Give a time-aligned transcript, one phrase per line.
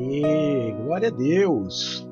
[0.00, 2.08] Aê, glória a Deus!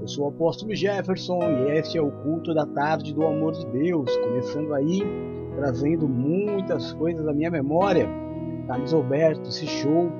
[0.00, 3.64] Eu sou o apóstolo Jefferson e este é o culto da tarde do amor de
[3.66, 5.02] Deus, começando aí,
[5.54, 8.08] trazendo muitas coisas à minha memória.
[8.66, 10.10] Carlos Alberto, esse show,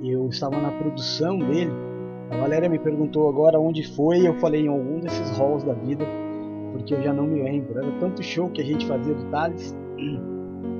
[0.00, 1.72] eu estava na produção dele.
[2.30, 6.04] A Valéria me perguntou agora onde foi, eu falei em algum desses halls da vida,
[6.72, 7.80] porque eu já não me lembro.
[7.80, 9.76] Era tanto show que a gente fazia do Thales,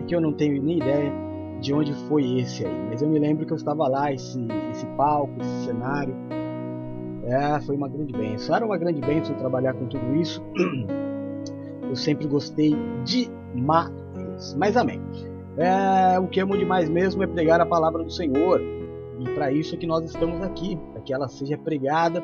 [0.07, 1.28] que eu não tenho nem ideia
[1.61, 4.87] de onde foi esse aí, mas eu me lembro que eu estava lá, esse, esse
[4.97, 6.15] palco, esse cenário.
[7.25, 8.55] É, foi uma grande bênção.
[8.55, 10.43] Era uma grande bênção trabalhar com tudo isso.
[11.83, 12.75] Eu sempre gostei
[13.05, 14.55] demais.
[14.57, 15.01] Mas amém.
[15.57, 18.61] É, o que amo demais mesmo é pregar a palavra do Senhor.
[19.19, 22.23] E para isso é que nós estamos aqui, para que ela seja pregada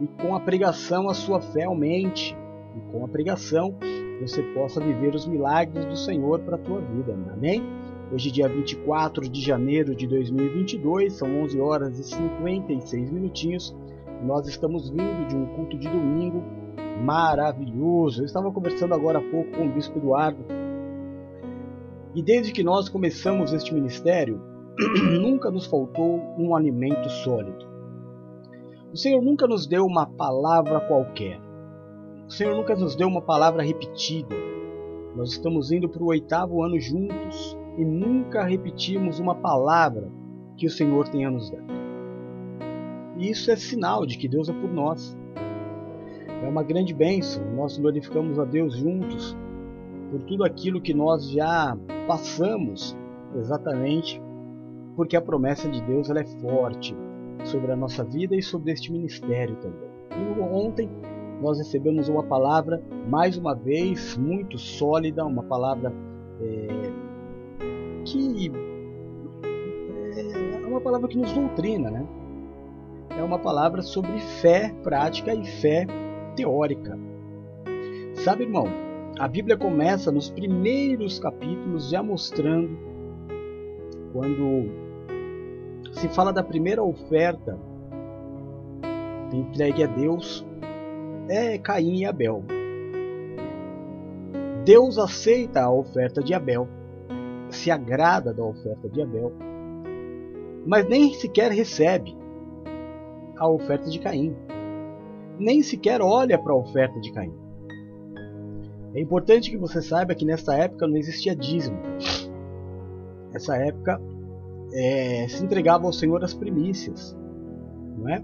[0.00, 2.36] e com a pregação a sua fé aumente.
[2.76, 3.74] E com a pregação
[4.20, 7.16] você possa viver os milagres do Senhor para a tua vida.
[7.32, 7.62] Amém?
[8.12, 13.74] Hoje, dia 24 de janeiro de 2022, são 11 horas e 56 minutinhos.
[14.22, 16.44] Nós estamos vindo de um culto de domingo
[17.02, 18.20] maravilhoso.
[18.20, 20.44] Eu estava conversando agora há pouco com o Bispo Eduardo.
[22.14, 24.42] E desde que nós começamos este ministério,
[25.18, 27.66] nunca nos faltou um alimento sólido.
[28.92, 31.40] O Senhor nunca nos deu uma palavra qualquer.
[32.28, 34.36] O Senhor nunca nos deu uma palavra repetida.
[35.16, 40.10] Nós estamos indo para o oitavo ano juntos e nunca repetimos uma palavra
[40.56, 41.72] que o Senhor tenha nos dado.
[43.16, 45.16] E isso é sinal de que Deus é por nós.
[46.42, 47.44] É uma grande bênção.
[47.54, 49.36] Nós glorificamos a Deus juntos
[50.10, 52.96] por tudo aquilo que nós já passamos,
[53.36, 54.20] exatamente
[54.96, 56.94] porque a promessa de Deus ela é forte
[57.44, 59.90] sobre a nossa vida e sobre este ministério também.
[60.10, 60.90] E ontem
[61.40, 65.92] nós recebemos uma palavra, mais uma vez, muito sólida, uma palavra
[66.40, 66.81] é,
[68.04, 68.50] que
[70.62, 72.06] é uma palavra que nos doutrina, né?
[73.10, 75.86] É uma palavra sobre fé prática e fé
[76.34, 76.98] teórica.
[78.24, 78.66] Sabe, irmão,
[79.18, 82.78] a Bíblia começa nos primeiros capítulos já mostrando
[84.12, 84.70] quando
[85.92, 87.58] se fala da primeira oferta
[89.32, 90.44] entregue a Deus
[91.28, 92.44] é Caim e Abel.
[94.64, 96.68] Deus aceita a oferta de Abel
[97.52, 99.32] se agrada da oferta de Abel,
[100.66, 102.16] mas nem sequer recebe
[103.36, 104.36] a oferta de Caim,
[105.38, 107.34] nem sequer olha para a oferta de Caim.
[108.94, 111.78] É importante que você saiba que nessa época não existia dízimo.
[113.32, 114.00] Nessa época
[114.74, 117.16] é, se entregava ao Senhor as primícias.
[117.96, 118.22] Não é?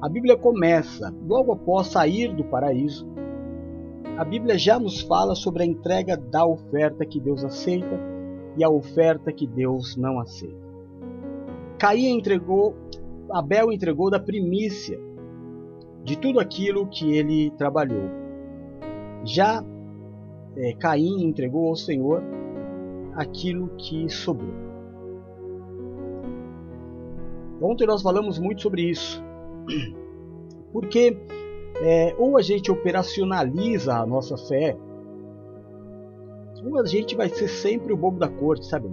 [0.00, 3.06] A Bíblia começa logo após sair do paraíso.
[4.16, 8.17] A Bíblia já nos fala sobre a entrega da oferta que Deus aceita
[8.56, 10.68] e a oferta que Deus não aceita.
[11.78, 12.74] Caim entregou,
[13.30, 14.98] Abel entregou da primícia
[16.04, 18.08] de tudo aquilo que ele trabalhou.
[19.24, 19.64] Já
[20.56, 22.22] é, Caim entregou ao Senhor
[23.14, 24.68] aquilo que sobrou.
[27.60, 29.22] Ontem nós falamos muito sobre isso,
[30.72, 31.16] porque
[31.82, 34.76] é, ou a gente operacionaliza a nossa fé
[36.80, 38.88] a gente vai ser sempre o bobo da corte, sabe?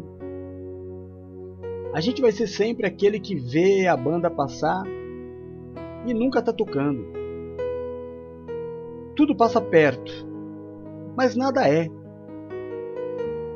[1.94, 4.84] A gente vai ser sempre aquele que vê a banda passar
[6.06, 7.06] e nunca tá tocando.
[9.16, 10.12] Tudo passa perto,
[11.16, 11.90] mas nada é.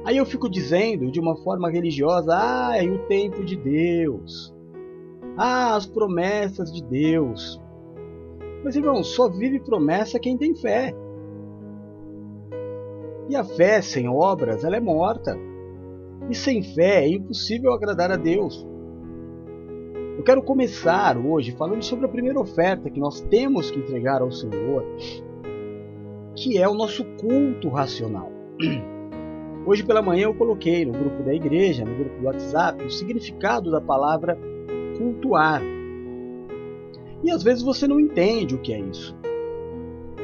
[0.06, 4.56] Aí eu fico dizendo de uma forma religiosa: ah, é o tempo de Deus.
[5.38, 7.62] Ah, as promessas de Deus.
[8.64, 10.96] Mas irmão, só vive promessa quem tem fé.
[13.30, 15.38] E a fé sem obras, ela é morta.
[16.32, 18.66] E sem fé é impossível agradar a Deus.
[20.18, 24.32] Eu quero começar hoje falando sobre a primeira oferta que nós temos que entregar ao
[24.32, 24.84] Senhor,
[26.36, 28.32] que é o nosso culto racional.
[29.66, 33.70] Hoje pela manhã eu coloquei no grupo da igreja, no grupo do WhatsApp, o significado
[33.70, 34.38] da palavra
[34.98, 35.62] cultuar.
[37.24, 39.16] E às vezes você não entende o que é isso.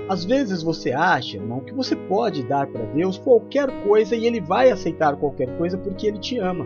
[0.07, 4.39] Às vezes você acha, irmão, que você pode dar para Deus qualquer coisa e Ele
[4.39, 6.65] vai aceitar qualquer coisa porque Ele te ama.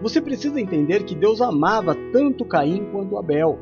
[0.00, 3.58] Você precisa entender que Deus amava tanto Caim quanto Abel.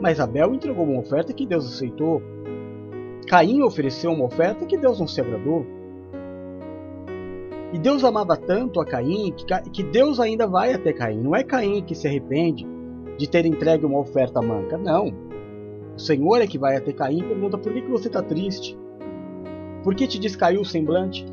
[0.00, 2.20] Mas Abel entregou uma oferta que Deus aceitou.
[3.26, 5.64] Caim ofereceu uma oferta que Deus não se agradou.
[7.72, 9.34] E Deus amava tanto a Caim
[9.72, 11.20] que Deus ainda vai até Caim.
[11.20, 12.66] Não é Caim que se arrepende
[13.16, 15.27] de ter entregue uma oferta manca, não.
[15.98, 18.78] O Senhor é que vai até Caim e pergunta por que, que você está triste?
[19.82, 21.26] Por que te descaiu o semblante?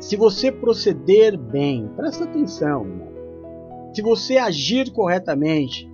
[0.00, 2.86] Se você proceder bem, presta atenção,
[3.92, 5.92] se você agir corretamente,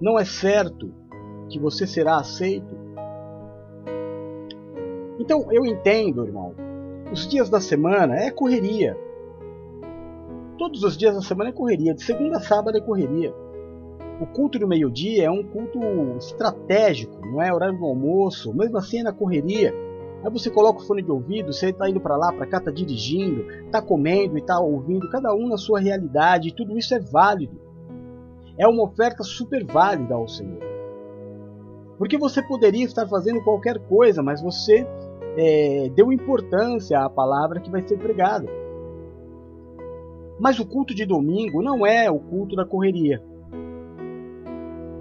[0.00, 0.94] não é certo
[1.48, 2.78] que você será aceito?
[5.18, 6.54] Então eu entendo, irmão.
[7.12, 8.96] Os dias da semana é correria.
[10.56, 11.92] Todos os dias da semana é correria.
[11.92, 13.34] De segunda a sábado é correria.
[14.20, 15.80] O culto do meio-dia é um culto
[16.18, 19.74] estratégico, não é horário do almoço, mesmo assim é na correria.
[20.22, 22.70] Aí você coloca o fone de ouvido, você está indo para lá, para cá, está
[22.70, 27.00] dirigindo, está comendo e está ouvindo, cada um na sua realidade, e tudo isso é
[27.00, 27.60] válido.
[28.56, 30.62] É uma oferta super válida ao Senhor.
[31.98, 34.86] Porque você poderia estar fazendo qualquer coisa, mas você
[35.36, 38.46] é, deu importância à palavra que vai ser pregada.
[40.38, 43.20] Mas o culto de domingo não é o culto da correria.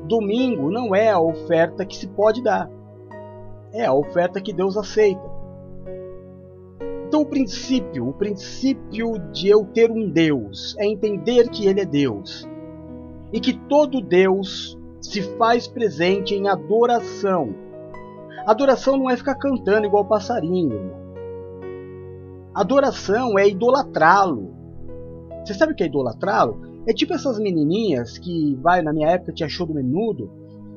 [0.04, 2.70] Domingo não é a oferta que se pode dar.
[3.72, 5.32] É a oferta que Deus aceita.
[7.08, 11.86] Então o princípio, o princípio de eu ter um Deus é entender que ele é
[11.86, 12.48] Deus.
[13.32, 17.54] E que todo Deus se faz presente em adoração.
[18.46, 20.74] Adoração não é ficar cantando igual passarinho.
[20.74, 21.04] Irmão.
[22.54, 24.54] Adoração é idolatrá-lo.
[25.44, 26.73] Você sabe o que é idolatrá-lo?
[26.86, 30.30] É tipo essas menininhas que, vai, na minha época tinha show do menudo,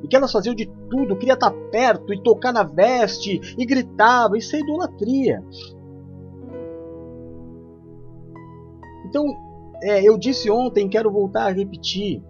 [0.02, 4.38] e que elas faziam de tudo, queria estar perto e tocar na veste e gritava,
[4.38, 5.42] isso é idolatria.
[9.08, 9.24] Então,
[9.82, 12.22] é, eu disse ontem, quero voltar a repetir.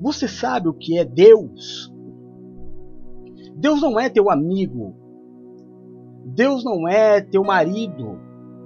[0.00, 1.92] Você sabe o que é Deus?
[3.56, 4.94] Deus não é teu amigo.
[6.24, 8.20] Deus não é teu marido.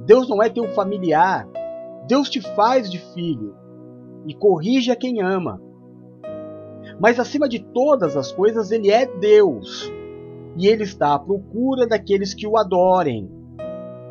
[0.05, 1.49] Deus não é teu familiar.
[2.07, 3.62] Deus te faz de filho
[4.27, 5.61] e corrige a quem ama.
[7.01, 9.93] Mas acima de todas as coisas, ele é Deus.
[10.57, 13.31] E ele está à procura daqueles que o adorem,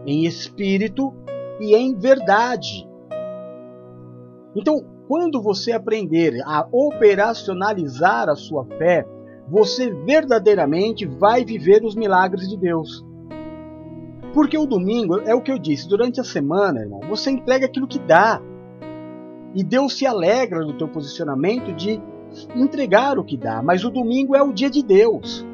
[0.06, 1.14] em espírito
[1.60, 2.88] e em verdade.
[4.56, 9.06] Então, quando você aprender a operacionalizar a sua fé,
[9.48, 13.06] você verdadeiramente vai viver os milagres de Deus.
[14.34, 17.88] Porque o domingo é o que eu disse, durante a semana, irmão, você entrega aquilo
[17.88, 18.42] que dá.
[19.54, 22.02] E Deus se alegra do teu posicionamento de
[22.56, 25.46] entregar o que dá, mas o domingo é o dia de Deus.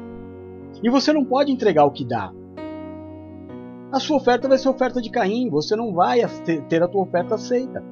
[0.82, 2.32] E você não pode entregar o que dá.
[3.90, 6.20] A sua oferta vai ser oferta de Caim, você não vai
[6.68, 7.82] ter a tua oferta aceita.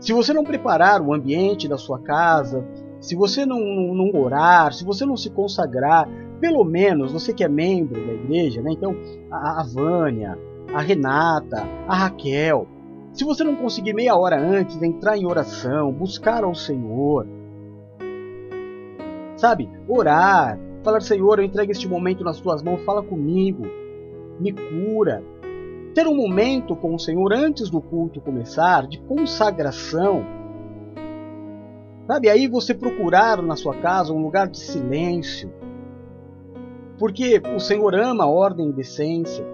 [0.00, 2.66] Se você não preparar o ambiente da sua casa,
[3.00, 6.06] se você não, não, não, orar, se você não se consagrar,
[6.40, 8.72] pelo menos você que é membro da igreja, né?
[8.72, 8.94] então
[9.30, 10.38] a, a Vânia,
[10.74, 12.66] a Renata, a Raquel,
[13.14, 17.24] se você não conseguir meia hora antes entrar em oração, buscar ao Senhor,
[19.36, 23.62] sabe, orar, falar Senhor, eu entrego este momento nas tuas mãos, fala comigo,
[24.40, 25.22] me cura,
[25.94, 30.24] ter um momento com o Senhor antes do culto começar, de consagração.
[32.08, 35.52] Sabe, aí você procurar na sua casa um lugar de silêncio.
[36.98, 39.53] Porque o Senhor ama a ordem e decência.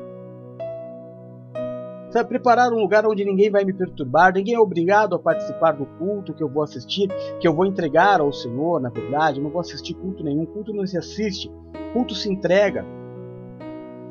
[2.10, 5.86] Sabe, preparar um lugar onde ninguém vai me perturbar, ninguém é obrigado a participar do
[5.86, 7.08] culto que eu vou assistir,
[7.38, 9.38] que eu vou entregar ao Senhor, na verdade.
[9.38, 11.48] Eu não vou assistir culto nenhum, culto não se assiste,
[11.92, 12.84] culto se entrega.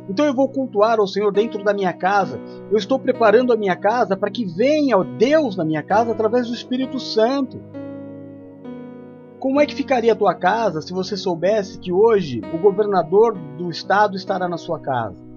[0.10, 2.40] Então eu vou cultuar ao Senhor dentro da minha casa.
[2.72, 6.54] Eu estou preparando a minha casa para que venha Deus na minha casa através do
[6.54, 7.62] Espírito Santo.
[9.40, 13.70] Como é que ficaria a tua casa se você soubesse que hoje o governador do
[13.70, 15.29] estado estará na sua casa?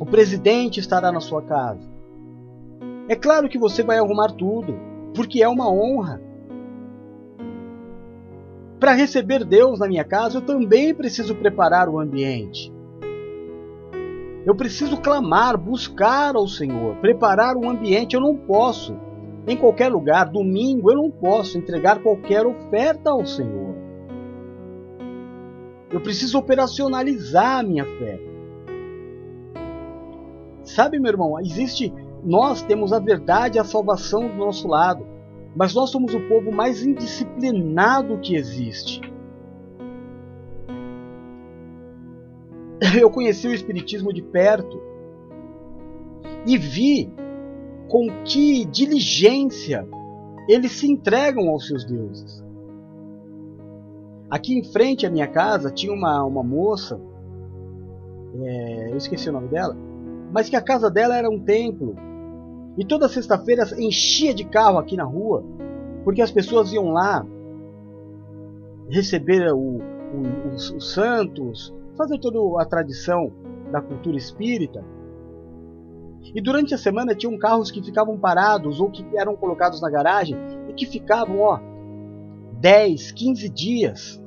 [0.00, 1.88] O presidente estará na sua casa?
[3.08, 4.74] É claro que você vai arrumar tudo,
[5.14, 6.20] porque é uma honra.
[8.80, 12.72] Para receber Deus na minha casa, eu também preciso preparar o ambiente.
[14.44, 18.14] Eu preciso clamar, buscar ao Senhor, preparar um ambiente.
[18.14, 18.96] Eu não posso,
[19.46, 23.74] em qualquer lugar, domingo, eu não posso entregar qualquer oferta ao Senhor.
[25.90, 28.33] Eu preciso operacionalizar a minha fé.
[30.64, 31.92] Sabe, meu irmão, existe.
[32.24, 35.06] Nós temos a verdade e a salvação do nosso lado,
[35.54, 39.00] mas nós somos o povo mais indisciplinado que existe.
[43.00, 44.80] eu conheci o Espiritismo de perto
[46.46, 47.12] e vi
[47.88, 49.86] com que diligência
[50.48, 52.44] eles se entregam aos seus deuses.
[54.28, 57.00] Aqui em frente à minha casa tinha uma, uma moça,
[58.42, 59.76] é, eu esqueci o nome dela,
[60.34, 61.94] mas que a casa dela era um templo.
[62.76, 65.44] E toda sexta-feira enchia de carro aqui na rua,
[66.02, 67.24] porque as pessoas iam lá
[68.90, 73.30] receber o, o, os, os santos, fazer toda a tradição
[73.70, 74.84] da cultura espírita.
[76.34, 80.36] E durante a semana tinham carros que ficavam parados ou que eram colocados na garagem
[80.68, 81.60] e que ficavam, ó,
[82.60, 84.20] 10, 15 dias.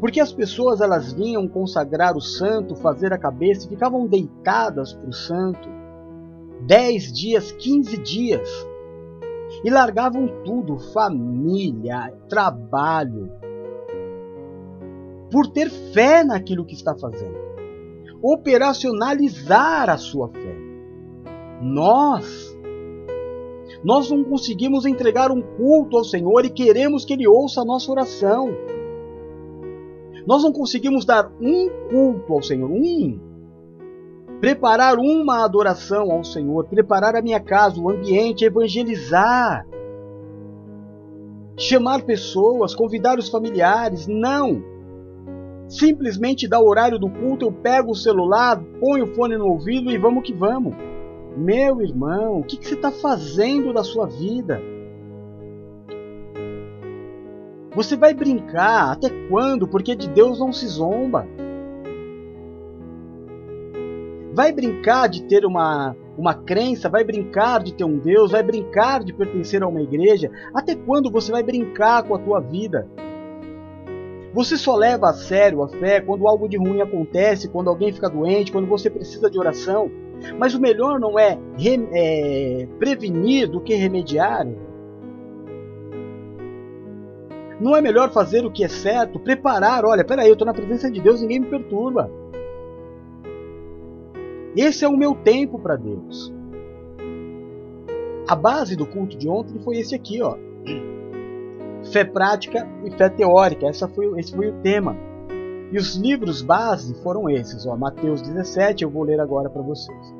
[0.00, 5.08] Porque as pessoas elas vinham consagrar o santo, fazer a cabeça e ficavam deitadas para
[5.08, 5.68] o santo
[6.66, 8.48] 10 dias, 15 dias.
[9.64, 13.32] E largavam tudo, família, trabalho,
[15.30, 17.48] por ter fé naquilo que está fazendo
[18.22, 20.56] operacionalizar a sua fé.
[21.62, 22.56] Nós,
[23.84, 27.90] nós não conseguimos entregar um culto ao Senhor e queremos que Ele ouça a nossa
[27.90, 28.50] oração.
[30.28, 33.18] Nós não conseguimos dar um culto ao Senhor, um.
[34.42, 39.66] Preparar uma adoração ao Senhor, preparar a minha casa, o ambiente, evangelizar.
[41.56, 44.06] Chamar pessoas, convidar os familiares.
[44.06, 44.62] Não!
[45.66, 49.90] simplesmente dá o horário do culto, eu pego o celular, ponho o fone no ouvido
[49.90, 50.74] e vamos que vamos.
[51.36, 54.62] Meu irmão, o que, que você está fazendo da sua vida?
[57.78, 59.68] Você vai brincar até quando?
[59.68, 61.24] Porque de Deus não se zomba.
[64.34, 69.04] Vai brincar de ter uma, uma crença, vai brincar de ter um Deus, vai brincar
[69.04, 70.28] de pertencer a uma igreja.
[70.52, 72.88] Até quando você vai brincar com a tua vida?
[74.34, 78.10] Você só leva a sério a fé quando algo de ruim acontece, quando alguém fica
[78.10, 79.88] doente, quando você precisa de oração.
[80.36, 81.38] Mas o melhor não é,
[81.92, 84.48] é prevenir do que remediar.
[87.60, 90.90] Não é melhor fazer o que é certo, preparar, olha, peraí, eu estou na presença
[90.90, 92.10] de Deus, ninguém me perturba.
[94.56, 96.32] Esse é o meu tempo para Deus.
[98.28, 100.36] A base do culto de ontem foi esse aqui, ó
[101.92, 103.66] fé prática e fé teórica.
[103.66, 104.96] Essa foi, esse foi o tema.
[105.70, 110.14] E os livros base foram esses, ó, Mateus 17, eu vou ler agora para vocês.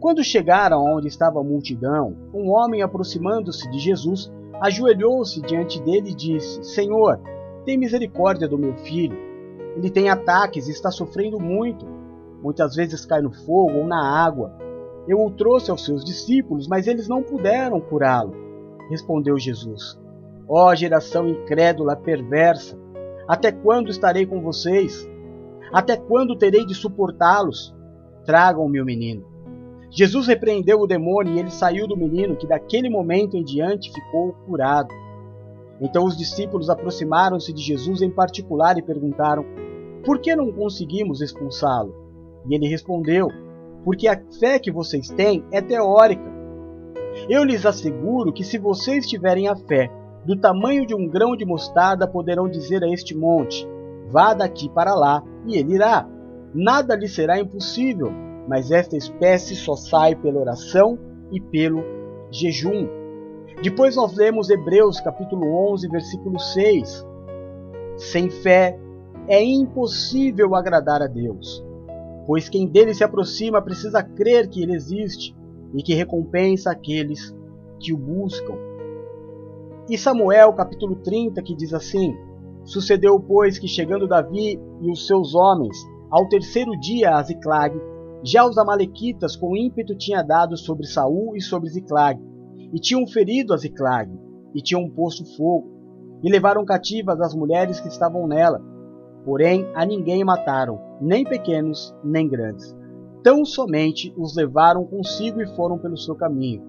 [0.00, 4.30] Quando chegaram onde estava a multidão, um homem aproximando-se de Jesus,
[4.64, 7.20] ajoelhou-se diante dele e disse: Senhor,
[7.66, 9.16] tem misericórdia do meu filho.
[9.76, 11.84] Ele tem ataques e está sofrendo muito.
[12.42, 14.56] Muitas vezes cai no fogo ou na água.
[15.06, 18.34] Eu o trouxe aos seus discípulos, mas eles não puderam curá-lo.
[18.88, 20.00] Respondeu Jesus:
[20.48, 22.78] Ó geração incrédula, perversa,
[23.28, 25.06] até quando estarei com vocês?
[25.72, 27.74] Até quando terei de suportá-los?
[28.24, 29.26] Tragam meu menino.
[29.94, 34.32] Jesus repreendeu o demônio e ele saiu do menino, que daquele momento em diante ficou
[34.44, 34.92] curado.
[35.80, 39.44] Então os discípulos aproximaram-se de Jesus em particular e perguntaram:
[40.04, 41.94] Por que não conseguimos expulsá-lo?
[42.44, 43.28] E ele respondeu:
[43.84, 46.34] Porque a fé que vocês têm é teórica.
[47.28, 49.92] Eu lhes asseguro que se vocês tiverem a fé
[50.26, 53.64] do tamanho de um grão de mostarda poderão dizer a este monte:
[54.10, 56.04] Vá daqui para lá, e ele irá.
[56.52, 58.12] Nada lhe será impossível,
[58.48, 60.98] mas esta espécie só sai pela oração
[61.32, 61.82] e pelo
[62.30, 62.88] jejum.
[63.62, 67.06] Depois nós lemos Hebreus capítulo 11, versículo 6.
[67.96, 68.78] Sem fé
[69.28, 71.64] é impossível agradar a Deus,
[72.26, 75.34] pois quem dele se aproxima precisa crer que ele existe
[75.74, 77.34] e que recompensa aqueles
[77.80, 78.54] que o buscam.
[79.88, 82.14] E Samuel, capítulo 30, que diz assim:
[82.64, 85.76] Sucedeu, pois, que chegando Davi e os seus homens
[86.10, 87.78] ao terceiro dia a Ziclag,
[88.24, 92.18] já os amalequitas com ímpeto tinham dado sobre Saul e sobre Ziclag,
[92.72, 94.10] e tinham ferido a Ziclag,
[94.54, 98.62] e tinham posto fogo, e levaram cativas as mulheres que estavam nela.
[99.26, 102.74] Porém, a ninguém mataram, nem pequenos, nem grandes.
[103.22, 106.62] Tão somente os levaram consigo e foram pelo seu caminho.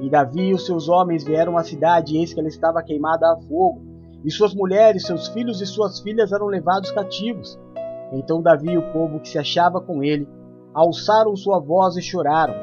[0.00, 3.30] E Davi e os seus homens vieram à cidade, e eis que ela estava queimada
[3.30, 3.82] a fogo,
[4.24, 7.58] e suas mulheres, seus filhos e suas filhas eram levados cativos.
[8.10, 10.26] Então Davi e o povo que se achava com ele
[10.78, 12.54] alçaram sua voz e choraram,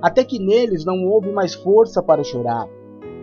[0.00, 2.68] até que neles não houve mais força para chorar.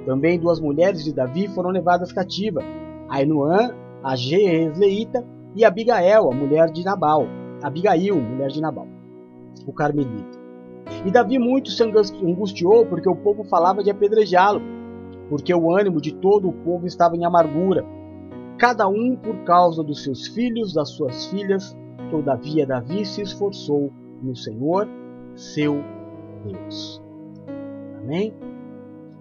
[0.06, 2.66] Também duas mulheres de Davi foram levadas cativas,
[3.08, 7.28] Ainoã, a Jezleita, e Abigael, a mulher de Nabal,
[7.64, 8.88] Abigail, mulher de Nabal,
[9.66, 10.38] o carmelita.
[11.06, 14.62] E Davi muito se angustiou porque o povo falava de apedrejá-lo,
[15.30, 17.86] porque o ânimo de todo o povo estava em amargura,
[18.58, 21.78] cada um por causa dos seus filhos, das suas filhas.
[22.10, 24.88] Todavia Davi se esforçou no Senhor,
[25.36, 25.84] seu
[26.46, 27.02] Deus.
[28.04, 28.34] Amém?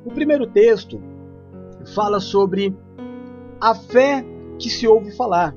[0.04, 1.00] O primeiro texto
[1.94, 2.76] fala sobre
[3.60, 4.24] a fé
[4.58, 5.54] que se ouve falar.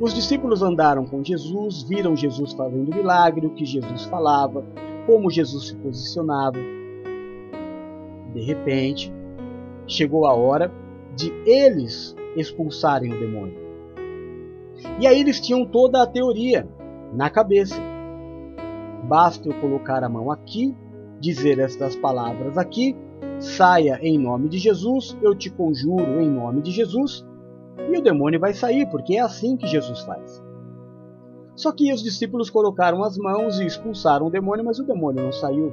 [0.00, 4.64] Os discípulos andaram com Jesus, viram Jesus fazendo milagre, o que Jesus falava,
[5.06, 6.58] como Jesus se posicionava.
[8.32, 9.12] De repente,
[9.86, 10.72] chegou a hora
[11.14, 13.56] de eles expulsarem o demônio.
[14.98, 16.68] E aí eles tinham toda a teoria
[17.12, 17.76] na cabeça.
[19.04, 20.74] Basta eu colocar a mão aqui,
[21.20, 22.96] dizer estas palavras aqui,
[23.38, 27.26] saia em nome de Jesus, eu te conjuro em nome de Jesus,
[27.90, 30.42] e o demônio vai sair, porque é assim que Jesus faz.
[31.54, 35.32] Só que os discípulos colocaram as mãos e expulsaram o demônio, mas o demônio não
[35.32, 35.72] saiu.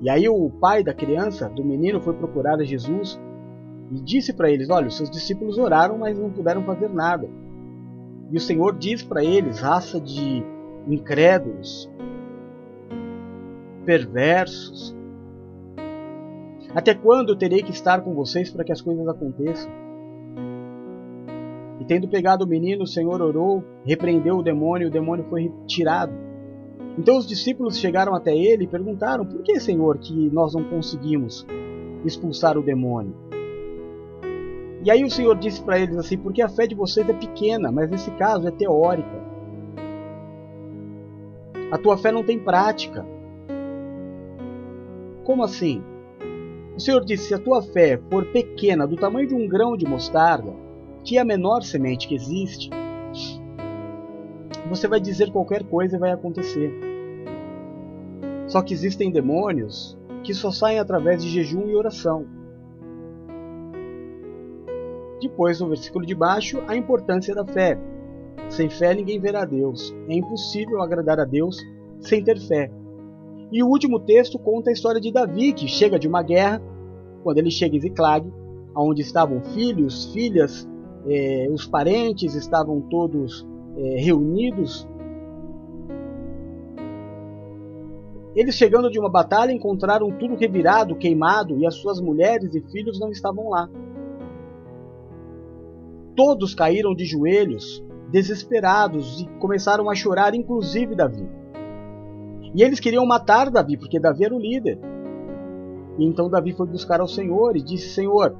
[0.00, 3.20] E aí o pai da criança, do menino, foi procurar a Jesus
[3.90, 7.28] e disse para eles: Olha, os seus discípulos oraram, mas não puderam fazer nada.
[8.30, 10.42] E o Senhor diz para eles: raça de
[10.86, 11.90] incrédulos,
[13.84, 14.96] perversos,
[16.74, 19.70] até quando eu terei que estar com vocês para que as coisas aconteçam?
[21.80, 25.42] E tendo pegado o menino, o Senhor orou, repreendeu o demônio, e o demônio foi
[25.44, 26.12] retirado.
[26.98, 31.44] Então os discípulos chegaram até ele e perguntaram: Por que, Senhor, que nós não conseguimos
[32.04, 33.14] expulsar o demônio?
[34.82, 37.70] E aí o Senhor disse para eles assim: Porque a fé de vocês é pequena,
[37.70, 39.20] mas nesse caso é teórica.
[41.70, 43.06] A tua fé não tem prática.
[45.24, 45.82] Como assim?
[46.74, 49.86] O Senhor disse: Se a tua fé for pequena, do tamanho de um grão de
[49.86, 50.52] mostarda,
[51.04, 52.70] que é a menor semente que existe,
[54.68, 56.72] você vai dizer qualquer coisa e vai acontecer.
[58.46, 62.39] Só que existem demônios que só saem através de jejum e oração.
[65.20, 67.78] Depois, no versículo de baixo, a importância da fé.
[68.48, 69.94] Sem fé ninguém verá Deus.
[70.08, 71.56] É impossível agradar a Deus
[72.00, 72.70] sem ter fé.
[73.52, 76.62] E o último texto conta a história de Davi, que chega de uma guerra,
[77.22, 78.26] quando ele chega em Ziclag,
[78.74, 80.68] onde estavam filhos, filhas,
[81.06, 83.46] eh, os parentes estavam todos
[83.76, 84.88] eh, reunidos.
[88.34, 93.00] Eles chegando de uma batalha encontraram tudo revirado, queimado, e as suas mulheres e filhos
[93.00, 93.68] não estavam lá.
[96.16, 101.28] Todos caíram de joelhos, desesperados, e começaram a chorar, inclusive Davi.
[102.54, 104.78] E eles queriam matar Davi, porque Davi era o líder.
[105.98, 108.34] E então Davi foi buscar ao Senhor e disse: Senhor,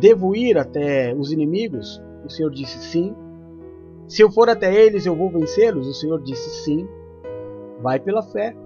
[0.00, 2.02] devo ir até os inimigos?
[2.24, 3.14] O Senhor disse: Sim.
[4.08, 5.86] Se eu for até eles, eu vou vencê-los?
[5.86, 6.88] O Senhor disse: Sim.
[7.82, 8.56] Vai pela fé.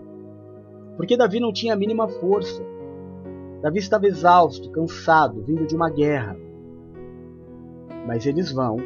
[0.96, 2.62] Porque Davi não tinha a mínima força.
[3.62, 6.36] Davi estava exausto, cansado, vindo de uma guerra.
[8.08, 8.78] Mas eles vão,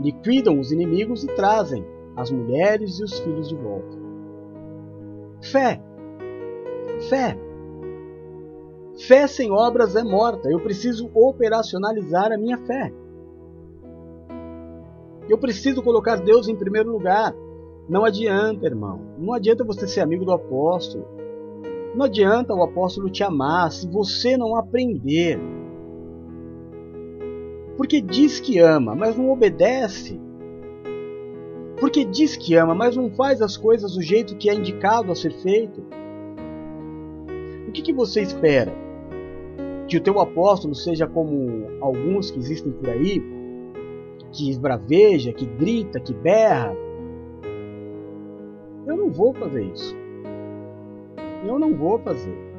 [0.00, 1.84] liquidam os inimigos e trazem
[2.16, 3.98] as mulheres e os filhos de volta.
[5.42, 5.82] Fé.
[7.10, 7.38] Fé.
[9.06, 10.50] Fé sem obras é morta.
[10.50, 12.90] Eu preciso operacionalizar a minha fé.
[15.28, 17.34] Eu preciso colocar Deus em primeiro lugar.
[17.86, 18.98] Não adianta, irmão.
[19.18, 21.04] Não adianta você ser amigo do apóstolo.
[21.94, 25.38] Não adianta o apóstolo te amar se você não aprender.
[27.76, 30.20] Porque diz que ama, mas não obedece.
[31.78, 35.14] Porque diz que ama, mas não faz as coisas do jeito que é indicado a
[35.14, 35.82] ser feito.
[37.68, 38.72] O que, que você espera?
[39.88, 43.20] Que o teu apóstolo seja como alguns que existem por aí,
[44.32, 46.74] que esbraveja, que grita, que berra?
[48.86, 49.96] Eu não vou fazer isso.
[51.44, 52.53] Eu não vou fazer.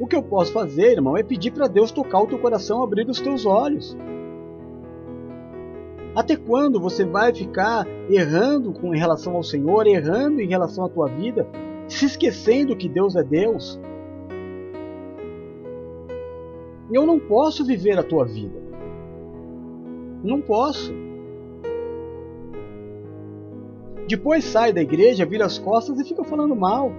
[0.00, 3.06] O que eu posso fazer, irmão, é pedir para Deus tocar o teu coração, abrir
[3.06, 3.94] os teus olhos.
[6.16, 10.88] Até quando você vai ficar errando com em relação ao Senhor, errando em relação à
[10.88, 11.46] tua vida,
[11.86, 13.78] se esquecendo que Deus é Deus?
[16.90, 18.58] Eu não posso viver a tua vida.
[20.24, 20.92] Não posso.
[24.08, 26.90] Depois sai da igreja, vira as costas e fica falando mal.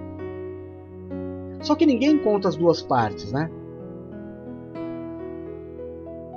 [1.62, 3.50] Só que ninguém conta as duas partes, né?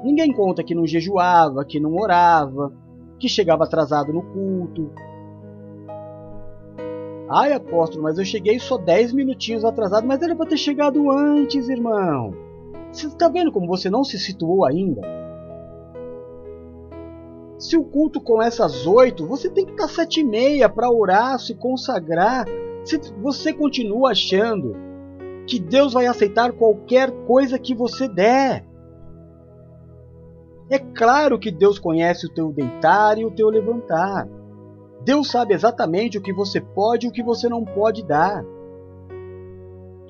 [0.04, 2.72] Ninguém conta que não jejuava, que não orava,
[3.20, 4.92] que chegava atrasado no culto.
[7.28, 11.70] Ai, apóstolo, mas eu cheguei só 10 minutinhos atrasado, mas era para ter chegado antes,
[11.70, 12.36] irmão.
[12.92, 15.02] Você está vendo como você não se situou ainda?
[17.58, 20.92] Se o culto começa às 8, você tem que estar às 7 e meia para
[20.92, 22.46] orar, se consagrar.
[22.84, 24.85] Se você continua achando
[25.48, 28.66] que Deus vai aceitar qualquer coisa que você der.
[30.70, 34.28] É claro que Deus conhece o teu deitar e o teu levantar.
[35.04, 38.44] Deus sabe exatamente o que você pode e o que você não pode dar.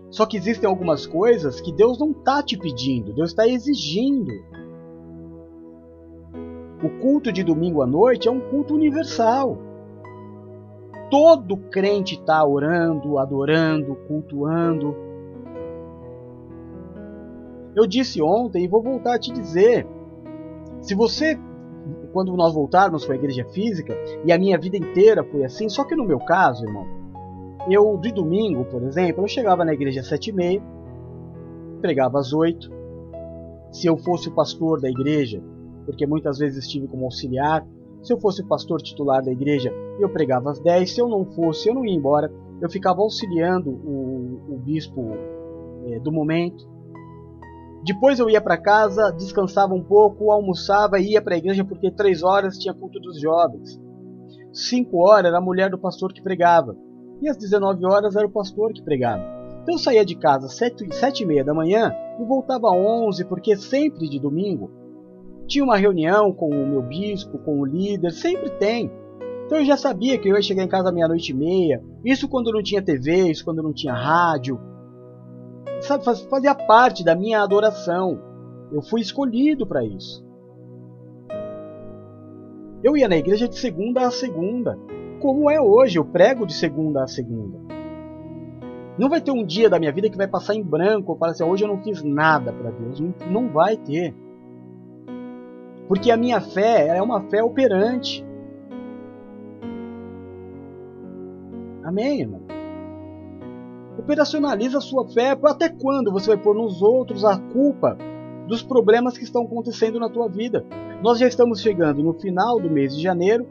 [0.10, 4.32] Só que existem algumas coisas que Deus não está te pedindo, Deus está exigindo.
[6.82, 9.58] O culto de domingo à noite é um culto universal.
[11.12, 14.96] Todo crente está orando, adorando, cultuando.
[17.76, 19.86] Eu disse ontem e vou voltar a te dizer:
[20.82, 21.38] se você
[22.12, 25.84] quando nós voltarmos para a igreja física, e a minha vida inteira foi assim, só
[25.84, 26.88] que no meu caso, irmão,
[27.70, 30.64] eu de domingo, por exemplo, eu chegava na igreja às sete e meia,
[31.82, 32.72] pregava às oito.
[33.72, 35.44] Se eu fosse o pastor da igreja,
[35.86, 37.68] porque muitas vezes estive como auxiliar,
[38.02, 40.94] se eu fosse o pastor titular da igreja, eu pregava às dez.
[40.94, 45.02] Se eu não fosse, eu não ia embora, eu ficava auxiliando o, o bispo
[45.88, 46.66] é, do momento.
[47.86, 51.92] Depois eu ia para casa, descansava um pouco, almoçava e ia para a igreja porque
[51.92, 53.80] três horas tinha culto dos jovens.
[54.52, 56.76] Cinco horas era a mulher do pastor que pregava.
[57.22, 59.24] E às 19 horas era o pastor que pregava.
[59.62, 62.76] Então eu saía de casa às sete, sete e meia da manhã e voltava às
[62.76, 64.72] 11, porque sempre de domingo
[65.46, 68.92] tinha uma reunião com o meu bispo, com o líder, sempre tem.
[69.46, 71.84] Então eu já sabia que eu ia chegar em casa meia-noite e meia.
[72.04, 74.60] Isso quando não tinha TV, isso quando não tinha rádio
[75.86, 78.20] sabe, fazia parte da minha adoração.
[78.72, 80.26] Eu fui escolhido para isso.
[82.84, 84.78] Eu ia na igreja de segunda a segunda,
[85.20, 87.58] como é hoje, eu prego de segunda a segunda.
[88.98, 91.44] Não vai ter um dia da minha vida que vai passar em branco, falo assim,
[91.44, 93.02] hoje eu não fiz nada para Deus.
[93.30, 94.14] Não vai ter.
[95.88, 98.26] Porque a minha fé é uma fé operante.
[101.84, 102.55] Amém, irmão?
[103.98, 105.38] Operacionaliza sua fé.
[105.44, 107.98] Até quando você vai pôr nos outros a culpa
[108.48, 110.66] dos problemas que estão acontecendo na tua vida?
[111.02, 113.48] Nós já estamos chegando no final do mês de janeiro.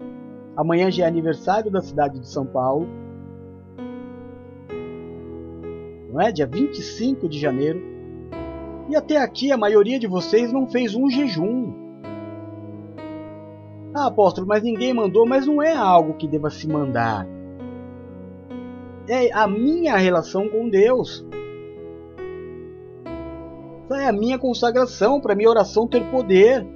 [0.57, 2.87] Amanhã já é aniversário da cidade de São Paulo.
[6.13, 6.31] Não é?
[6.31, 7.83] Dia 25 de janeiro.
[8.89, 11.73] E até aqui a maioria de vocês não fez um jejum.
[13.95, 17.27] Ah, apóstolo, mas ninguém mandou, mas não é algo que deva se mandar
[19.09, 21.27] é a minha relação com Deus.
[23.85, 26.67] Essa é a minha consagração, para minha oração ter poder.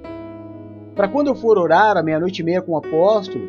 [0.95, 3.47] Para quando eu for orar à meia-noite e meia com o apóstolo,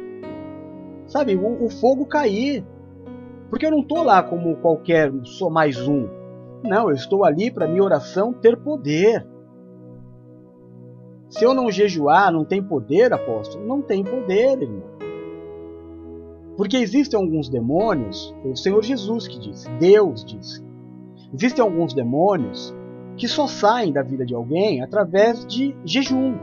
[1.06, 2.64] sabe, o, o fogo cair.
[3.50, 6.08] Porque eu não estou lá como qualquer, só mais um.
[6.62, 9.26] Não, eu estou ali para minha oração ter poder.
[11.28, 13.66] Se eu não jejuar, não tem poder, apóstolo?
[13.66, 14.89] Não tem poder, irmão.
[16.60, 20.62] Porque existem alguns demônios, foi o Senhor Jesus que disse, Deus disse.
[21.32, 22.74] Existem alguns demônios
[23.16, 26.36] que só saem da vida de alguém através de jejum.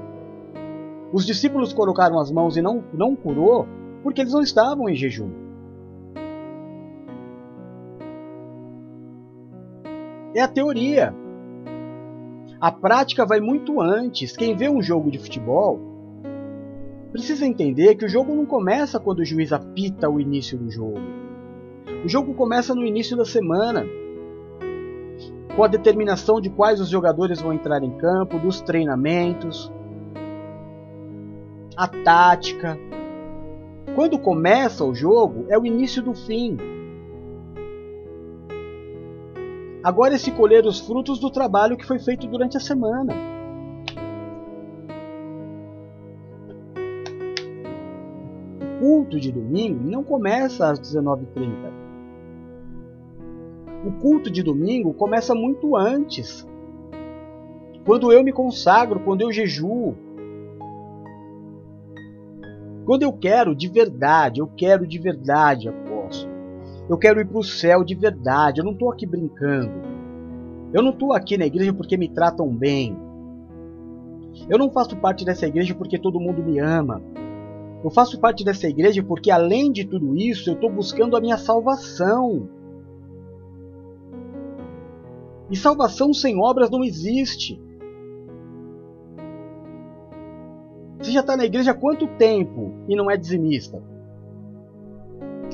[1.14, 3.68] Os discípulos colocaram as mãos e não, não curou
[4.02, 5.30] porque eles não estavam em jejum.
[10.34, 11.14] É a teoria.
[12.60, 14.36] A prática vai muito antes.
[14.36, 15.80] Quem vê um jogo de futebol
[17.12, 21.00] precisa entender que o jogo não começa quando o juiz apita o início do jogo.
[22.04, 23.86] O jogo começa no início da semana,
[25.56, 29.72] com a determinação de quais os jogadores vão entrar em campo, dos treinamentos,
[31.76, 32.78] a tática.
[33.96, 36.58] Quando começa o jogo, é o início do fim.
[39.84, 43.37] Agora é se colher os frutos do trabalho que foi feito durante a semana.
[48.80, 51.72] Culto de domingo não começa às 19h30.
[53.86, 56.48] O culto de domingo começa muito antes.
[57.86, 59.96] Quando eu me consagro, quando eu jejuo.
[62.86, 66.34] Quando eu quero de verdade, eu quero de verdade, apóstolo.
[66.90, 69.72] Eu quero ir para o céu de verdade, eu não estou aqui brincando.
[70.74, 72.98] Eu não estou aqui na igreja porque me tratam bem.
[74.50, 77.02] Eu não faço parte dessa igreja porque todo mundo me ama.
[77.84, 81.38] Eu faço parte dessa igreja porque, além de tudo isso, eu estou buscando a minha
[81.38, 82.50] salvação.
[85.50, 87.62] E salvação sem obras não existe.
[91.00, 93.82] Você já está na igreja há quanto tempo e não é dizimista?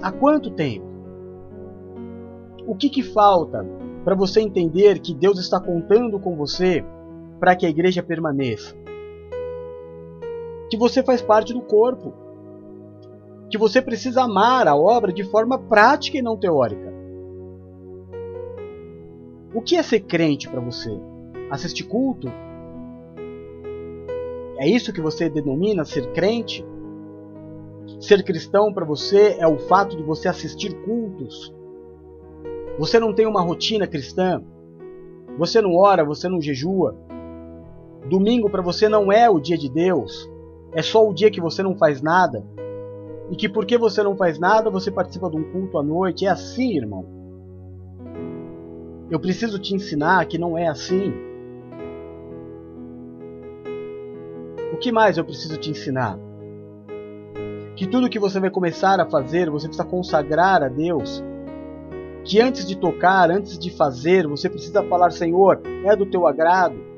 [0.02, 0.86] Há quanto tempo?
[2.66, 3.66] O que, que falta
[4.04, 6.84] para você entender que Deus está contando com você
[7.40, 8.83] para que a igreja permaneça?
[10.74, 12.12] Que você faz parte do corpo,
[13.48, 16.92] que você precisa amar a obra de forma prática e não teórica.
[19.54, 20.90] O que é ser crente para você?
[21.52, 22.28] Assistir culto?
[24.58, 26.66] É isso que você denomina ser crente?
[28.00, 31.54] Ser cristão para você é o fato de você assistir cultos.
[32.80, 34.44] Você não tem uma rotina cristã.
[35.38, 36.98] Você não ora, você não jejua.
[38.10, 40.33] Domingo para você não é o dia de Deus
[40.76, 42.44] é só o dia que você não faz nada?
[43.30, 46.26] E que porque você não faz nada, você participa de um culto à noite?
[46.26, 47.06] É assim, irmão.
[49.10, 51.14] Eu preciso te ensinar que não é assim.
[54.74, 56.18] O que mais eu preciso te ensinar?
[57.76, 61.24] Que tudo que você vai começar a fazer, você precisa consagrar a Deus.
[62.24, 66.93] Que antes de tocar, antes de fazer, você precisa falar: Senhor, é do teu agrado.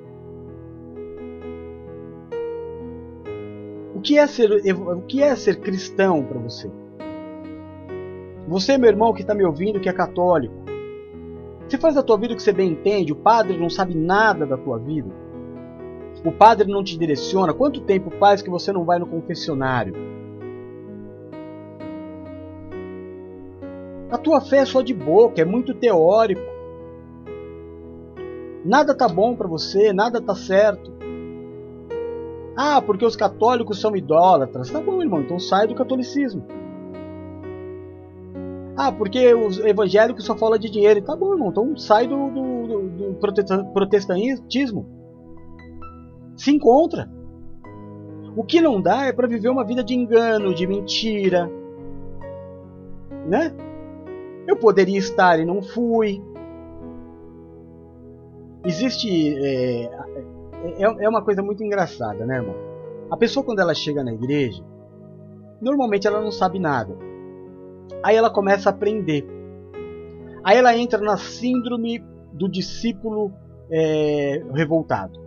[4.06, 6.70] Que é ser, o que é ser cristão para você?
[8.48, 10.54] Você, meu irmão, que está me ouvindo, que é católico,
[11.68, 14.46] você faz a tua vida o que você bem entende, o padre não sabe nada
[14.46, 15.10] da tua vida.
[16.24, 17.54] O padre não te direciona.
[17.54, 19.96] Quanto tempo faz que você não vai no confessionário?
[24.12, 26.42] A tua fé é só de boca, é muito teórico.
[28.64, 30.95] Nada tá bom para você, nada tá certo.
[32.56, 34.70] Ah, porque os católicos são idólatras.
[34.72, 36.46] Tá bom, irmão, então sai do catolicismo.
[38.78, 41.02] Ah, porque os evangélicos só falam de dinheiro.
[41.02, 44.86] Tá bom, irmão, então sai do, do, do, protestantismo.
[46.38, 47.10] Se encontra.
[48.36, 51.50] O que não dá é para viver uma vida de engano, de mentira.
[53.26, 53.54] Né?
[54.48, 56.22] Eu poderia estar e não fui.
[58.66, 59.36] Existe.
[59.38, 59.90] É,
[60.78, 62.56] é, é uma coisa muito engraçada, né, irmão?
[63.12, 64.64] A pessoa, quando ela chega na igreja,
[65.62, 66.96] normalmente ela não sabe nada.
[68.04, 69.26] Aí ela começa a aprender.
[70.44, 73.32] Aí ela entra na síndrome do discípulo
[73.70, 75.20] é, revoltado.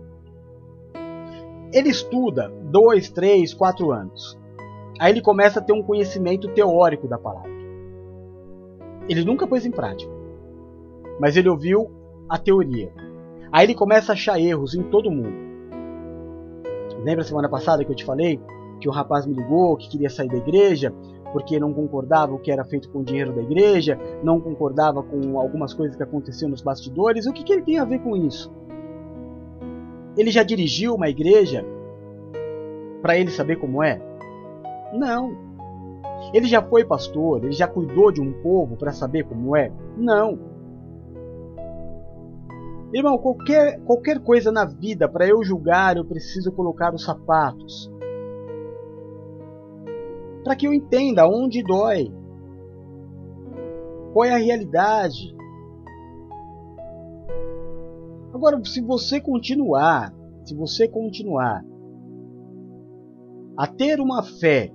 [1.73, 4.39] Ele estuda dois, três, quatro anos.
[4.99, 7.51] Aí ele começa a ter um conhecimento teórico da palavra.
[9.09, 10.13] Ele nunca pôs em prática,
[11.21, 11.91] mas ele ouviu
[12.29, 12.93] a teoria.
[13.53, 15.49] Aí ele começa a achar erros em todo mundo.
[17.03, 18.41] Lembra semana passada que eu te falei
[18.81, 20.93] que o rapaz me ligou, que queria sair da igreja,
[21.33, 25.39] porque não concordava o que era feito com o dinheiro da igreja, não concordava com
[25.39, 27.27] algumas coisas que aconteciam nos bastidores.
[27.27, 28.53] O que, que ele tem a ver com isso?
[30.17, 31.65] Ele já dirigiu uma igreja
[33.03, 34.01] para ele saber como é?
[34.93, 35.37] Não.
[36.33, 39.71] Ele já foi pastor, ele já cuidou de um povo para saber como é?
[39.97, 40.39] Não.
[42.93, 47.91] Irmão, qualquer, qualquer coisa na vida, para eu julgar, eu preciso colocar os sapatos
[50.49, 52.11] para que eu entenda onde dói,
[54.15, 55.37] qual é a realidade.
[58.33, 60.15] Agora, se você continuar,
[60.47, 61.63] se você continuar
[63.59, 64.73] a ter uma fé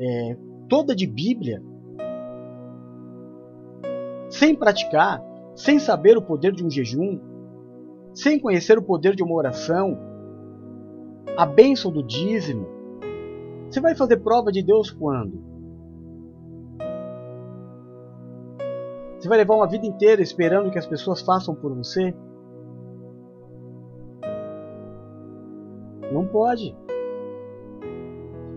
[0.00, 0.36] é,
[0.68, 1.62] toda de Bíblia,
[4.28, 5.22] sem praticar,
[5.60, 7.20] sem saber o poder de um jejum,
[8.14, 9.98] sem conhecer o poder de uma oração,
[11.36, 12.66] a bênção do dízimo,
[13.68, 15.38] você vai fazer prova de Deus quando?
[19.18, 22.14] Você vai levar uma vida inteira esperando que as pessoas façam por você?
[26.10, 26.74] Não pode.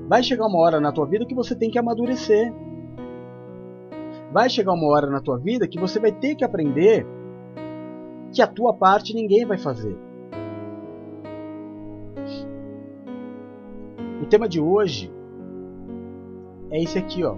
[0.08, 2.54] Vai chegar uma hora na tua vida que você tem que amadurecer.
[4.34, 7.06] Vai chegar uma hora na tua vida que você vai ter que aprender
[8.34, 9.96] que a tua parte ninguém vai fazer.
[14.20, 15.14] O tema de hoje
[16.72, 17.36] é esse aqui, ó.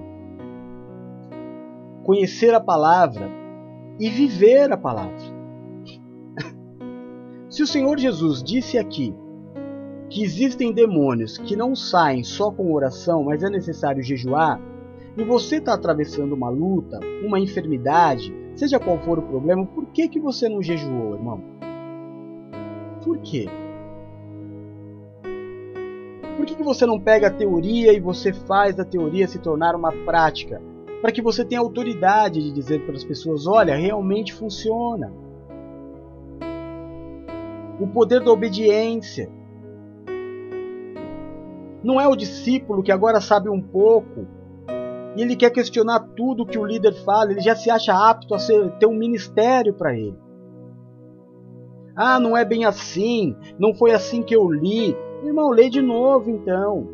[2.05, 3.29] Conhecer a palavra
[3.99, 5.17] e viver a palavra.
[7.49, 9.13] Se o Senhor Jesus disse aqui
[10.09, 14.61] que existem demônios que não saem só com oração, mas é necessário jejuar,
[15.17, 20.09] e você está atravessando uma luta, uma enfermidade, seja qual for o problema, por que,
[20.09, 21.41] que você não jejuou, irmão?
[23.03, 23.47] Por quê?
[26.35, 29.73] Por que, que você não pega a teoria e você faz a teoria se tornar
[29.73, 30.61] uma prática?
[31.01, 35.13] Para que você tenha autoridade de dizer para as pessoas: olha, realmente funciona.
[37.79, 39.29] O poder da obediência.
[41.83, 44.27] Não é o discípulo que agora sabe um pouco
[45.15, 48.39] e ele quer questionar tudo que o líder fala, ele já se acha apto a
[48.39, 50.17] ser, ter um ministério para ele.
[51.95, 54.95] Ah, não é bem assim, não foi assim que eu li.
[55.23, 56.89] Irmão, lê de novo então.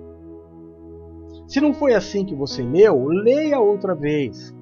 [1.48, 4.56] Se não foi assim que você leu, leia outra vez.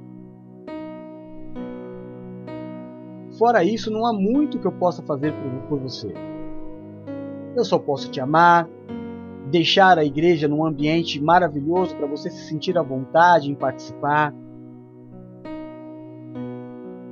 [3.38, 6.14] Fora isso, não há muito que eu possa fazer por, por você.
[7.56, 8.68] Eu só posso te amar,
[9.50, 14.34] deixar a igreja num ambiente maravilhoso para você se sentir à vontade em participar.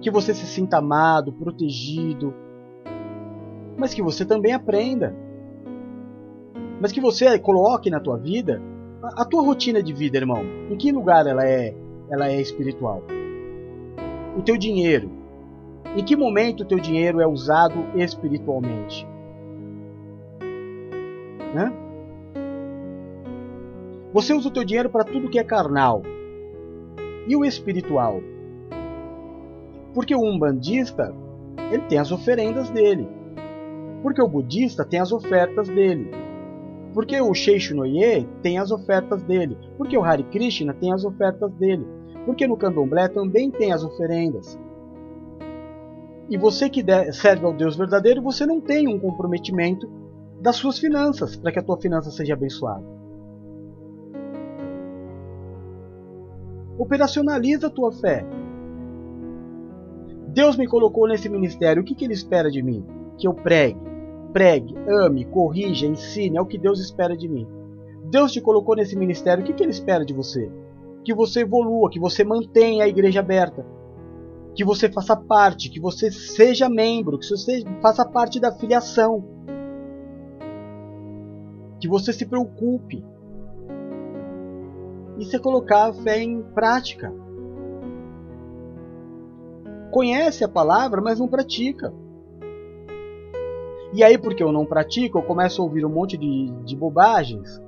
[0.01, 2.33] Que você se sinta amado, protegido,
[3.77, 5.15] mas que você também aprenda
[6.79, 8.61] mas que você coloque na tua vida
[9.01, 10.43] a, tua rotina de vida, irmão.
[10.69, 11.73] Em que lugar ela é,
[12.09, 13.03] ela é espiritual?
[14.37, 15.09] O teu dinheiro.
[15.95, 19.07] Em que momento o teu dinheiro é usado espiritualmente?
[21.53, 21.71] Né?
[24.17, 26.01] Você usa o teu dinheiro para tudo que é carnal.
[27.27, 28.19] E o espiritual?
[29.93, 31.13] Porque o umbandista,
[31.71, 33.07] ele tem as oferendas dele.
[34.01, 36.09] Porque o budista tem as ofertas dele.
[36.95, 39.55] Porque o Sheishunoye tem as ofertas dele.
[39.77, 41.85] Porque o Hare Krishna tem as ofertas dele.
[42.25, 44.59] Porque no candomblé também tem as oferendas.
[46.27, 49.87] E você que serve ao Deus verdadeiro, você não tem um comprometimento
[50.41, 52.96] das suas finanças para que a tua finança seja abençoada.
[56.77, 58.25] Operacionaliza a tua fé.
[60.27, 62.85] Deus me colocou nesse ministério, o que, que Ele espera de mim?
[63.17, 63.79] Que eu pregue,
[64.31, 67.47] pregue, ame, corrija, ensine, é o que Deus espera de mim.
[68.05, 70.51] Deus te colocou nesse ministério, o que, que Ele espera de você?
[71.03, 73.65] Que você evolua, que você mantenha a igreja aberta,
[74.53, 79.23] que você faça parte, que você seja membro, que você faça parte da filiação,
[81.79, 83.03] que você se preocupe.
[85.19, 87.13] Isso é colocar a fé em prática.
[89.91, 91.93] Conhece a palavra, mas não pratica.
[93.93, 97.61] E aí, porque eu não pratico, eu começo a ouvir um monte de, de bobagens.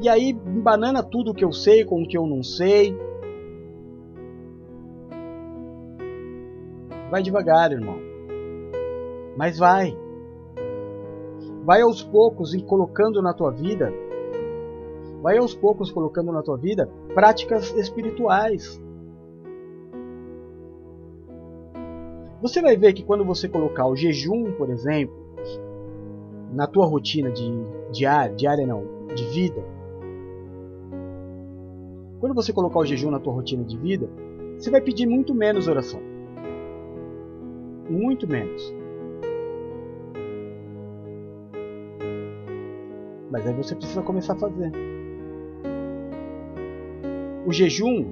[0.00, 2.96] E aí, banana tudo o que eu sei com o que eu não sei.
[7.10, 7.98] Vai devagar, irmão.
[9.36, 9.96] Mas vai.
[11.64, 13.92] Vai aos poucos e colocando na tua vida.
[15.20, 18.80] Vai aos poucos colocando na tua vida práticas espirituais.
[22.40, 25.14] Você vai ver que quando você colocar o jejum, por exemplo,
[26.52, 27.52] na tua rotina de
[27.92, 28.82] diária, diária não,
[29.14, 29.62] de vida.
[32.18, 34.08] Quando você colocar o jejum na tua rotina de vida,
[34.56, 36.00] você vai pedir muito menos oração.
[37.88, 38.74] Muito menos.
[43.30, 44.99] Mas aí você precisa começar a fazer.
[47.46, 48.06] O jejum,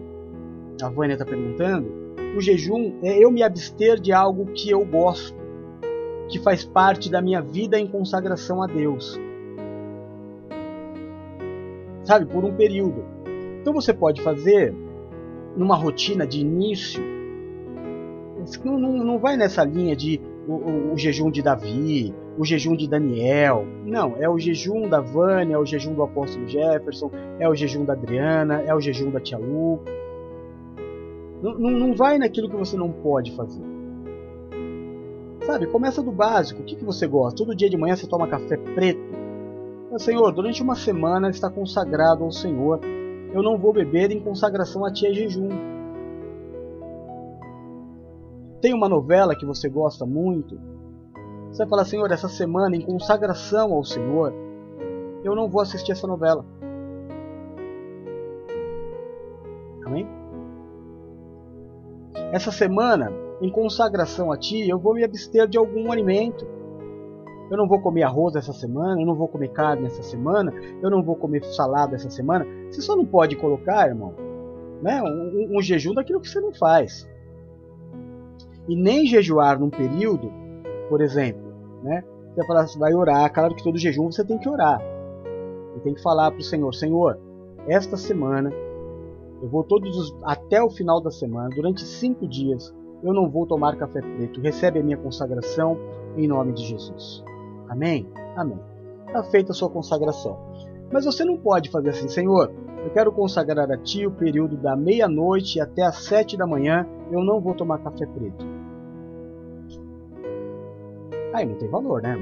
[0.82, 1.88] a Vânia está perguntando,
[2.36, 5.36] o jejum é eu me abster de algo que eu gosto,
[6.28, 9.18] que faz parte da minha vida em consagração a Deus.
[12.04, 13.04] Sabe, por um período.
[13.60, 14.74] Então você pode fazer
[15.56, 17.02] numa rotina de início.
[18.64, 22.76] Não, não, não vai nessa linha de o, o, o, jejum de Davi, o jejum
[22.76, 23.66] de Daniel.
[23.84, 27.84] Não, é o jejum da Vânia, é o jejum do apóstolo Jefferson, é o jejum
[27.84, 29.80] da Adriana, é o jejum da Tia Lu.
[31.42, 33.62] Não, não, não vai naquilo que você não pode fazer.
[35.44, 36.62] Sabe, começa do básico.
[36.62, 37.38] O que, que você gosta?
[37.38, 39.00] Todo dia de manhã você toma café preto.
[39.90, 42.80] Mas, Senhor, durante uma semana está consagrado ao Senhor.
[43.32, 45.48] Eu não vou beber em consagração a Ti jejum.
[48.60, 50.77] Tem uma novela que você gosta muito.
[51.50, 54.32] Você vai falar, Senhor, essa semana em consagração ao Senhor,
[55.24, 56.44] eu não vou assistir essa novela.
[59.84, 60.06] Amém?
[62.32, 66.46] Essa semana, em consagração a Ti, eu vou me abster de algum alimento.
[67.50, 70.90] Eu não vou comer arroz essa semana, eu não vou comer carne essa semana, eu
[70.90, 72.46] não vou comer salada essa semana.
[72.70, 74.14] Você só não pode colocar, irmão,
[74.82, 77.08] né, um, um jejum daquilo que você não faz.
[78.68, 80.30] E nem jejuar num período,
[80.88, 82.02] por exemplo, né,
[82.34, 84.80] você você vai orar, claro que todo jejum você tem que orar.
[85.76, 87.18] E tem que falar para o Senhor, Senhor,
[87.66, 88.50] esta semana
[89.40, 93.46] eu vou todos os, até o final da semana, durante cinco dias, eu não vou
[93.46, 94.40] tomar café preto.
[94.40, 95.78] Recebe a minha consagração
[96.16, 97.22] em nome de Jesus.
[97.68, 98.08] Amém?
[98.36, 98.58] Amém.
[99.06, 100.36] Está feita a sua consagração.
[100.90, 102.50] Mas você não pode fazer assim, Senhor.
[102.84, 106.86] Eu quero consagrar a Ti o período da meia-noite até as sete da manhã.
[107.10, 108.44] Eu não vou tomar café preto.
[111.32, 112.16] Aí não tem valor, né?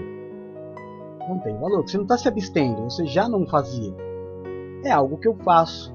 [1.29, 1.83] Não tem valor.
[1.83, 2.85] Você não está se abstendo.
[2.85, 3.95] Você já não fazia.
[4.85, 5.95] É algo que eu faço.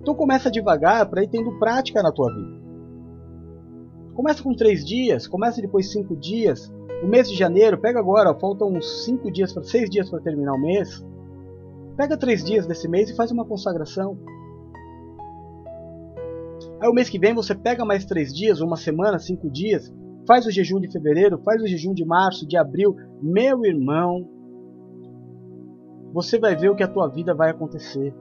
[0.00, 2.58] Então começa devagar para ir tendo prática na tua vida.
[4.14, 6.72] Começa com três dias, começa depois cinco dias.
[7.02, 10.54] O mês de janeiro, pega agora, faltam uns cinco dias, para seis dias para terminar
[10.54, 11.04] o mês.
[11.96, 14.18] Pega três dias desse mês e faz uma consagração.
[16.80, 19.92] Aí o mês que vem você pega mais três dias, uma semana, cinco dias,
[20.28, 22.94] faz o jejum de fevereiro, faz o jejum de março, de abril.
[23.20, 24.28] Meu irmão,
[26.12, 28.14] você vai ver o que a tua vida vai acontecer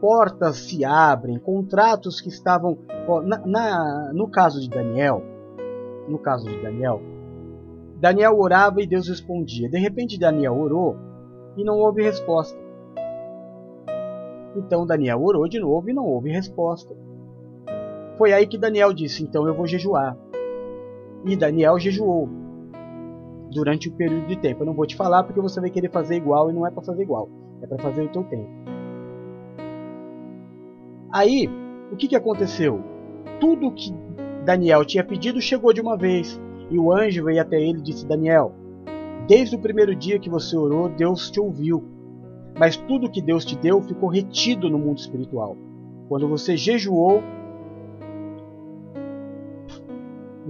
[0.00, 2.78] portas se abrem, contratos que estavam.
[3.24, 5.22] Na, na, no caso de Daniel,
[6.08, 7.00] no caso de Daniel,
[8.00, 9.68] Daniel orava e Deus respondia.
[9.68, 10.96] De repente Daniel orou
[11.56, 12.58] e não houve resposta.
[14.56, 16.96] Então Daniel orou de novo e não houve resposta.
[18.20, 20.14] Foi aí que Daniel disse: Então eu vou jejuar.
[21.24, 22.28] E Daniel jejuou.
[23.50, 24.60] durante o período de tempo.
[24.60, 26.82] Eu não vou te falar porque você vai querer fazer igual e não é para
[26.82, 27.30] fazer igual,
[27.62, 28.50] é para fazer o teu tempo.
[31.10, 31.48] Aí,
[31.90, 32.84] o que, que aconteceu?
[33.40, 33.90] Tudo que
[34.44, 36.38] Daniel tinha pedido chegou de uma vez.
[36.68, 38.52] E o anjo veio até ele e disse: Daniel,
[39.26, 41.82] desde o primeiro dia que você orou, Deus te ouviu.
[42.58, 45.56] Mas tudo que Deus te deu ficou retido no mundo espiritual.
[46.06, 47.22] Quando você jejuou,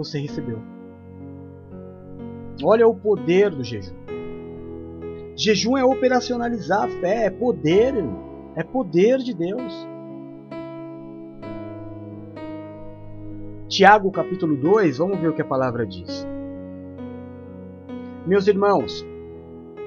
[0.05, 0.59] você recebeu.
[2.63, 3.95] Olha o poder do jejum.
[5.37, 7.95] Jejum é operacionalizar a fé, é poder,
[8.57, 9.89] é poder de Deus.
[13.69, 16.27] Tiago capítulo 2, vamos ver o que a palavra diz.
[18.27, 19.07] Meus irmãos,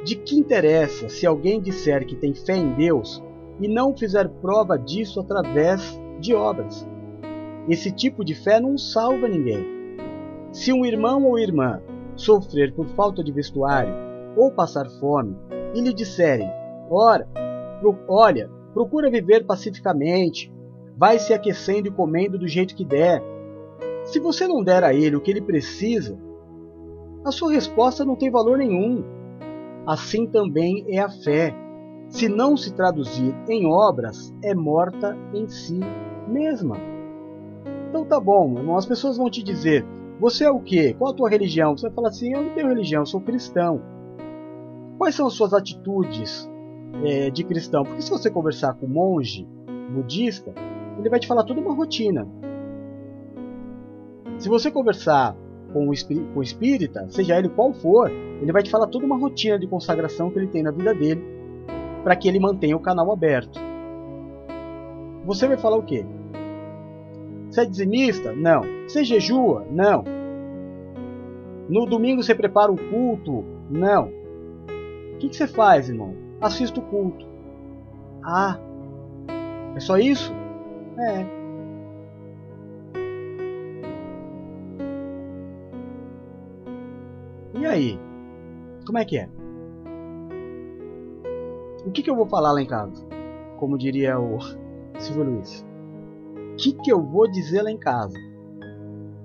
[0.04, 3.24] de que interessa se alguém disser que tem fé em Deus
[3.60, 6.88] e não fizer prova disso através de obras?
[7.70, 9.73] Esse tipo de fé não salva ninguém.
[10.54, 11.82] Se um irmão ou irmã
[12.16, 13.94] sofrer por falta de vestuário
[14.38, 15.36] ou passar fome
[15.76, 16.50] e lhe disserem:
[16.90, 17.28] Ora,
[17.82, 20.50] pro, olha, procura viver pacificamente,
[20.96, 23.22] vai se aquecendo e comendo do jeito que der
[24.06, 26.18] se você não der a ele o que ele precisa,
[27.24, 29.04] a sua resposta não tem valor nenhum.
[29.88, 31.56] Assim também é a fé.
[32.10, 35.80] Se não se traduzir em obras, é morta em si
[36.28, 36.76] mesma.
[37.90, 38.78] Então tá bom, irmão.
[38.78, 39.86] As pessoas vão te dizer:
[40.24, 40.96] você é o quê?
[40.98, 41.76] Qual a tua religião?
[41.76, 43.82] Você vai falar assim: eu não tenho religião, sou cristão.
[44.98, 46.50] Quais são as suas atitudes
[47.04, 47.84] é, de cristão?
[47.84, 49.46] Porque se você conversar com um monge
[49.92, 50.54] budista,
[50.98, 52.26] ele vai te falar toda uma rotina.
[54.38, 55.36] Se você conversar
[55.74, 55.94] com o,
[56.34, 59.68] com o espírita, seja ele qual for, ele vai te falar toda uma rotina de
[59.68, 61.22] consagração que ele tem na vida dele
[62.02, 63.60] para que ele mantenha o canal aberto.
[65.26, 66.06] Você vai falar o quê?
[67.52, 68.32] Você é dizimista?
[68.32, 68.62] Não.
[68.94, 69.66] Você jejua?
[69.72, 70.04] Não.
[71.68, 73.44] No domingo você prepara o culto?
[73.68, 74.12] Não.
[75.16, 76.14] O que, você faz, irmão?
[76.40, 77.26] Assista o culto.
[78.24, 78.60] Ah,
[79.76, 80.32] é só isso?
[81.00, 81.26] É.
[87.60, 88.00] E aí?
[88.86, 89.28] Como é que é?
[91.84, 93.04] O que, que eu vou falar lá em casa?
[93.58, 94.38] Como diria o
[95.02, 95.66] Silvio Luiz.
[96.36, 98.33] O que, que eu vou dizer lá em casa?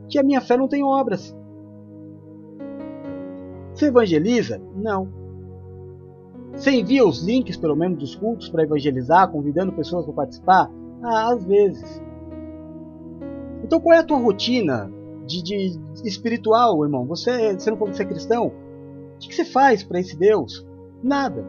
[0.09, 1.37] Que a minha fé não tem obras.
[3.75, 4.61] Você evangeliza?
[4.75, 5.09] Não.
[6.53, 10.71] Você envia os links, pelo menos, dos cultos para evangelizar, convidando pessoas para participar?
[11.03, 12.03] Ah, às vezes.
[13.63, 14.91] Então qual é a tua rotina
[15.29, 17.05] de, de espiritual, irmão.
[17.07, 18.47] Você, você não que você é cristão?
[18.47, 20.67] O que, que você faz para esse Deus?
[21.03, 21.47] Nada.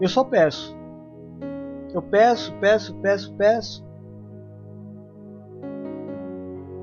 [0.00, 0.75] Eu só peço.
[1.96, 3.84] Eu peço, peço, peço, peço.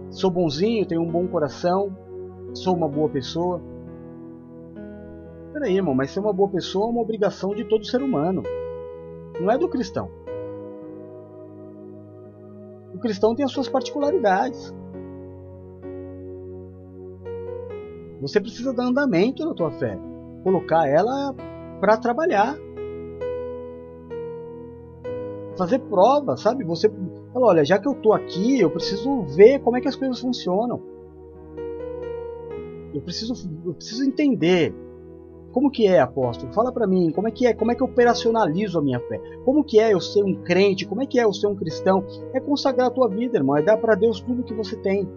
[0.10, 1.96] Sou bonzinho, tenho um bom coração,
[2.54, 3.62] sou uma boa pessoa.
[5.54, 8.44] Peraí, irmão, mas ser uma boa pessoa é uma obrigação de todo ser humano.
[9.40, 10.10] Não é do cristão
[13.04, 14.74] cristão tem as suas particularidades.
[18.22, 20.00] Você precisa dar andamento na tua fé,
[20.42, 21.36] colocar ela
[21.82, 22.56] para trabalhar.
[25.58, 26.64] Fazer prova, sabe?
[26.64, 26.92] Você
[27.32, 30.20] fala, olha, já que eu tô aqui, eu preciso ver como é que as coisas
[30.20, 30.82] funcionam.
[32.94, 34.74] Eu preciso, eu preciso entender
[35.54, 36.52] como que é, apóstolo?
[36.52, 37.54] Fala para mim, como é que é?
[37.54, 39.22] Como é que eu operacionalizo a minha fé?
[39.46, 40.88] Como que é eu ser um crente?
[40.88, 42.04] Como é que é eu ser um cristão?
[42.34, 45.08] É consagrar a tua vida, irmão, é dar para Deus tudo que você tem.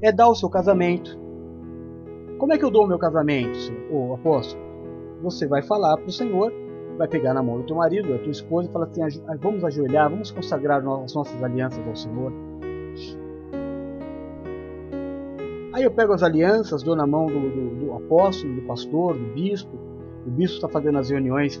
[0.00, 1.18] É dar o seu casamento.
[2.38, 3.58] Como é que eu dou o meu casamento,
[3.90, 4.62] o apóstolo?
[5.22, 6.52] Você vai falar para o Senhor,
[6.96, 9.00] vai pegar na mão do teu marido, da tua esposa e falar assim:
[9.40, 12.32] vamos ajoelhar, vamos consagrar as nossas alianças ao Senhor.
[15.72, 19.34] Aí eu pego as alianças, dou na mão do, do, do apóstolo, do pastor, do
[19.34, 19.76] bispo.
[20.24, 21.60] O bispo está fazendo as reuniões